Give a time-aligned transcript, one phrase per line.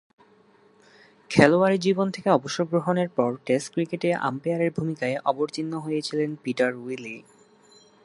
[1.31, 7.17] খেলোয়াড়ী জীবন থেকে অবসর গ্রহণের পর টেস্ট ক্রিকেটে আম্পায়ারের ভূমিকায় অবতীর্ণ হয়েছিলেন পিটার উইলি।